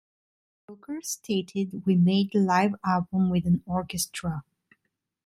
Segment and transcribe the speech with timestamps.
[0.65, 4.43] Brooker stated We made the live album with an orchestra.